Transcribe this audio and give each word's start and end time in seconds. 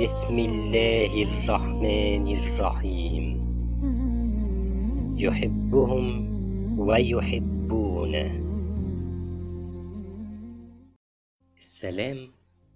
بسم 0.00 0.38
الله 0.38 1.12
الرحمن 1.22 2.26
الرحيم. 2.28 3.24
يحبهم 5.16 6.06
ويحبونه. 6.78 8.30
السلام 11.66 12.28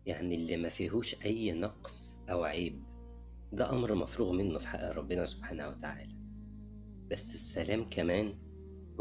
يعني 0.07 0.35
اللي 0.35 0.57
ما 0.57 0.69
فيهوش 0.69 1.17
أي 1.25 1.53
نقص 1.53 1.93
أو 2.31 2.45
عيب. 2.45 2.83
ده 3.53 3.71
أمر 3.71 3.95
مفروغ 3.95 4.33
منه 4.33 4.59
في 4.59 4.67
حق 4.67 4.93
ربنا 4.93 5.27
سبحانه 5.27 5.69
وتعالى. 5.69 6.15
بس 7.11 7.25
السلام 7.35 7.85
كمان 7.91 8.35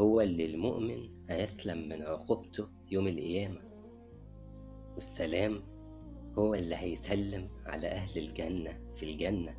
هو 0.00 0.20
اللي 0.20 0.44
المؤمن 0.44 0.98
هيسلم 1.30 1.88
من 1.88 2.02
عقوبته 2.02 2.66
يوم 2.90 3.08
القيامة. 3.08 3.60
والسلام 4.96 5.73
هو 6.38 6.54
اللي 6.54 6.76
هيسلم 6.76 7.48
على 7.66 7.88
أهل 7.88 8.18
الجنة 8.18 8.78
في 8.98 9.02
الجنة. 9.02 9.54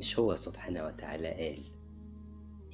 مش 0.00 0.18
هو 0.18 0.36
سبحانه 0.36 0.86
وتعالى 0.86 1.28
قال 1.28 1.62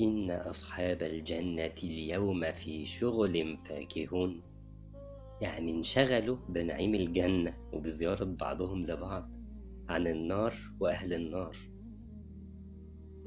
إن 0.01 0.30
أصحاب 0.30 1.03
الجنة 1.03 1.73
اليوم 1.83 2.53
في 2.53 2.87
شغل 3.01 3.59
فاكهون؟ 3.69 4.43
يعني 5.41 5.71
انشغلوا 5.73 6.37
بنعيم 6.49 6.95
الجنة 6.95 7.55
وبزيارة 7.73 8.25
بعضهم 8.25 8.87
لبعض 8.87 9.29
عن 9.88 10.07
النار 10.07 10.55
وأهل 10.80 11.13
النار. 11.15 11.57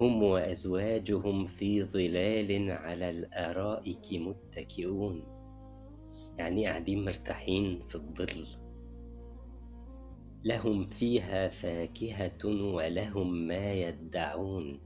هم 0.01 0.23
وأزواجهم 0.23 1.47
في 1.47 1.83
ظلال 1.83 2.71
على 2.71 3.09
الأرائك 3.09 4.05
متكئون. 4.13 5.23
يعني 6.37 6.67
قاعدين 6.67 7.05
مرتاحين 7.05 7.79
في 7.89 7.95
الظل. 7.95 8.47
لهم 10.43 10.87
فيها 10.89 11.49
فاكهة 11.49 12.45
ولهم 12.73 13.47
ما 13.47 13.73
يدعون. 13.73 14.79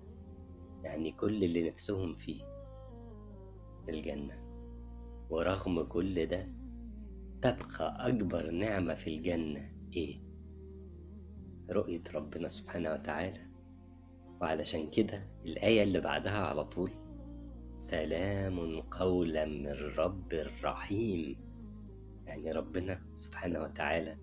يعني 0.83 1.11
كل 1.11 1.43
اللي 1.43 1.69
نفسهم 1.69 2.15
فيه 2.15 2.43
في 3.85 3.91
الجنة. 3.91 4.43
ورغم 5.29 5.83
كل 5.83 6.25
ده 6.25 6.47
تبقى 7.41 8.07
أكبر 8.07 8.51
نعمة 8.51 8.95
في 8.95 9.07
الجنة 9.17 9.69
إيه؟ 9.95 10.19
رؤية 11.69 12.03
ربنا 12.13 12.49
سبحانه 12.49 12.93
وتعالى. 12.93 13.41
وعلشان 14.41 14.89
كده 14.91 15.23
الآية 15.45 15.83
اللي 15.83 15.99
بعدها 15.99 16.37
على 16.47 16.63
طول 16.65 16.91
سلام 17.91 18.81
قولا 18.81 19.45
من 19.45 19.67
رب 19.97 20.33
رحيم. 20.63 21.35
يعني 22.25 22.51
ربنا 22.51 23.01
سبحانه 23.19 23.61
وتعالى 23.63 24.17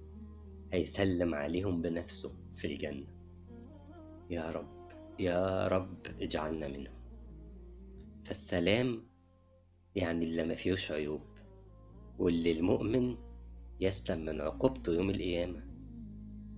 هيسلم 0.72 1.34
عليهم 1.34 1.82
بنفسه 1.82 2.32
في 2.60 2.66
الجنة. 2.66 3.06
يا 4.30 4.50
رب 4.50 4.68
يا 5.18 5.68
رب 5.68 6.06
اجعلنا 6.20 6.68
منهم. 6.68 7.00
فالسلام 8.27 9.02
يعني 9.94 10.24
اللي 10.24 10.44
ما 10.44 10.54
فيهوش 10.54 10.90
عيوب 10.90 11.20
واللي 12.18 12.52
المؤمن 12.52 13.16
يسلم 13.80 14.24
من 14.24 14.40
عقوبته 14.40 14.92
يوم 14.92 15.10
القيامة 15.10 15.62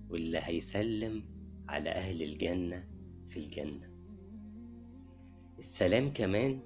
واللي 0.09 0.39
هيسلم 0.43 1.23
على 1.69 1.89
أهل 1.89 2.23
الجنة 2.23 2.83
في 3.29 3.39
الجنة. 3.39 3.89
السلام 5.59 6.13
كمان 6.13 6.59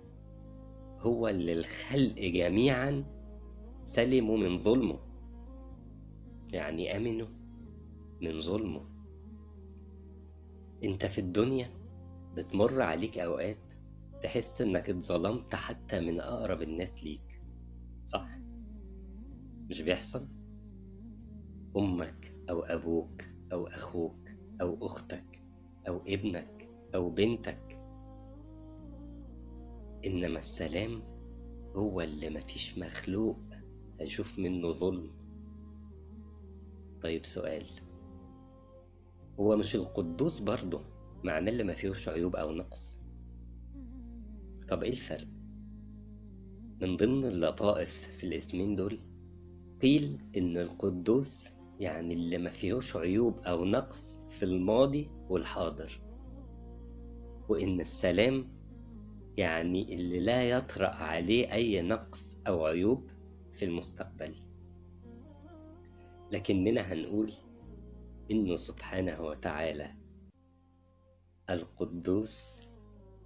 هو 1.00 1.28
اللي 1.28 1.54
الخلق 1.54 2.20
جميعا 2.20 3.04
سلموا 3.96 4.38
من 4.38 4.64
ظلمه. 4.64 5.00
يعني 6.54 6.98
أمنوا 6.98 7.28
من 8.22 8.42
ظلمه. 8.42 8.86
أنت 10.84 11.06
في 11.06 11.22
الدنيا 11.22 11.70
بتمر 12.36 12.82
عليك 12.82 13.18
أوقات 13.18 13.58
تحس 14.24 14.62
إنك 14.62 14.90
اتظلمت 14.90 15.56
حتى 15.56 16.00
من 16.00 16.20
أقرب 16.20 16.62
الناس 16.62 17.04
ليك. 17.04 17.42
صح؟ 18.14 18.30
مش 19.70 19.82
بيحصل؟ 19.82 20.28
أمك 21.78 22.34
أو 22.50 22.62
أبوك 22.62 23.24
أو 23.54 23.68
أخوك 23.68 24.30
أو 24.62 24.86
أختك 24.86 25.42
أو 25.88 26.02
ابنك 26.08 26.70
أو 26.96 27.10
بنتك. 27.10 27.80
إنما 30.06 30.40
السلام 30.40 31.02
هو 31.76 32.02
اللي 32.02 32.30
مفيش 32.30 32.78
مخلوق 32.78 33.40
هيشوف 34.00 34.40
منه 34.40 34.72
ظلم. 34.72 35.27
طيب 37.04 37.22
سؤال. 37.34 37.66
هو 39.40 39.56
مش 39.58 39.76
القدوس 39.76 40.40
برضه؟ 40.40 40.82
معناه 41.24 41.52
اللي 41.52 41.64
ما 41.64 41.74
فيهوش 41.74 42.08
عيوب 42.10 42.36
أو 42.36 42.52
نقص. 42.52 42.80
طب 44.70 44.84
إيه 44.84 44.92
الفرق؟ 44.94 45.28
من 46.82 46.98
ضمن 46.98 47.26
اللطائف 47.26 47.90
في 48.18 48.24
الاسمين 48.28 48.76
دول 48.76 49.00
قيل 49.82 50.20
إن 50.38 50.58
القدوس 50.58 51.28
يعني 51.80 52.14
اللي 52.14 52.38
ما 52.38 52.50
فيهوش 52.50 52.96
عيوب 52.96 53.40
أو 53.40 53.66
نقص 53.66 53.98
في 54.40 54.46
الماضي 54.46 55.10
والحاضر. 55.30 56.00
وإن 57.50 57.82
السلام 57.82 58.46
يعني 59.38 59.96
اللي 59.96 60.20
لا 60.20 60.50
يطرأ 60.50 60.88
عليه 60.88 61.54
أي 61.54 61.82
نقص 61.82 62.20
أو 62.48 62.66
عيوب 62.66 63.08
في 63.60 63.66
المستقبل. 63.66 64.34
لكننا 66.32 66.82
هنقول 66.94 67.34
إنه 68.32 68.58
سبحانه 68.58 69.22
وتعالى 69.22 69.92
القدوس 71.50 72.36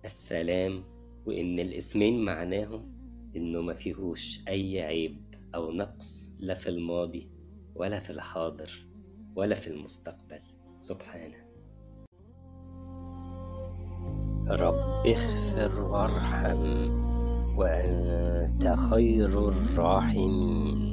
السلام 0.05 0.83
وإن 1.25 1.59
الاسمين 1.59 2.25
معناهم 2.25 2.91
إنه 3.35 3.61
ما 3.61 3.73
فيهوش 3.73 4.19
أي 4.47 4.81
عيب 4.81 5.17
أو 5.55 5.71
نقص 5.71 6.05
لا 6.39 6.55
في 6.55 6.69
الماضي 6.69 7.27
ولا 7.75 7.99
في 7.99 8.09
الحاضر 8.09 8.85
ولا 9.35 9.59
في 9.59 9.67
المستقبل. 9.67 10.39
سبحانه. 10.87 11.37
رب 14.49 15.05
اغفر 15.07 15.81
وارحم 15.81 16.61
وأنت 17.57 18.75
خير 18.91 19.49
الراحمين. 19.49 20.90